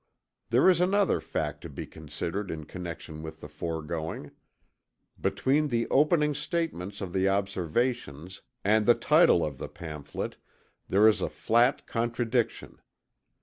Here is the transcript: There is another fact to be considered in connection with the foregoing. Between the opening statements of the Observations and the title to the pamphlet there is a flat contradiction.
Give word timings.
There 0.49 0.67
is 0.67 0.81
another 0.81 1.21
fact 1.21 1.61
to 1.61 1.69
be 1.69 1.85
considered 1.85 2.49
in 2.49 2.63
connection 2.65 3.21
with 3.21 3.39
the 3.39 3.47
foregoing. 3.47 4.31
Between 5.21 5.67
the 5.67 5.87
opening 5.91 6.33
statements 6.33 7.01
of 7.01 7.13
the 7.13 7.29
Observations 7.29 8.41
and 8.63 8.87
the 8.87 8.95
title 8.95 9.47
to 9.47 9.55
the 9.55 9.69
pamphlet 9.69 10.37
there 10.87 11.07
is 11.07 11.21
a 11.21 11.29
flat 11.29 11.85
contradiction. 11.85 12.81